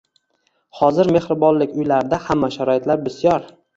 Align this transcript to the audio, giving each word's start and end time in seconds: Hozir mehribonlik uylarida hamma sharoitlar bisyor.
Hozir 0.77 1.11
mehribonlik 1.17 1.75
uylarida 1.81 2.21
hamma 2.31 2.51
sharoitlar 2.57 3.05
bisyor. 3.09 3.47